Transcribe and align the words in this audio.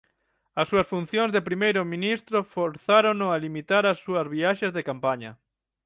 As 0.59 0.69
súas 0.71 0.89
funcións 0.93 1.33
de 1.35 1.45
primeiro 1.49 1.81
ministro 1.93 2.37
forzárono 2.55 3.27
a 3.31 3.41
limitar 3.45 3.83
as 3.87 3.97
súas 4.05 4.27
viaxes 4.35 4.71
de 4.73 4.85
campaña. 4.89 5.31